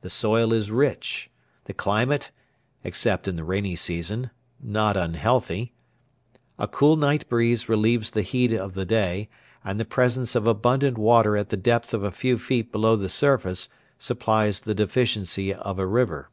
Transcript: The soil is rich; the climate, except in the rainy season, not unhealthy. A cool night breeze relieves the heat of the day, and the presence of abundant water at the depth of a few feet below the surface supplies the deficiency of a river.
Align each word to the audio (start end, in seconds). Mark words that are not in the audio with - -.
The 0.00 0.08
soil 0.08 0.50
is 0.54 0.70
rich; 0.70 1.28
the 1.66 1.74
climate, 1.74 2.30
except 2.84 3.28
in 3.28 3.36
the 3.36 3.44
rainy 3.44 3.76
season, 3.76 4.30
not 4.58 4.96
unhealthy. 4.96 5.74
A 6.58 6.66
cool 6.66 6.96
night 6.96 7.28
breeze 7.28 7.68
relieves 7.68 8.12
the 8.12 8.22
heat 8.22 8.50
of 8.50 8.72
the 8.72 8.86
day, 8.86 9.28
and 9.62 9.78
the 9.78 9.84
presence 9.84 10.34
of 10.34 10.46
abundant 10.46 10.96
water 10.96 11.36
at 11.36 11.50
the 11.50 11.58
depth 11.58 11.92
of 11.92 12.02
a 12.02 12.10
few 12.10 12.38
feet 12.38 12.72
below 12.72 12.96
the 12.96 13.10
surface 13.10 13.68
supplies 13.98 14.58
the 14.60 14.74
deficiency 14.74 15.52
of 15.52 15.78
a 15.78 15.86
river. 15.86 16.30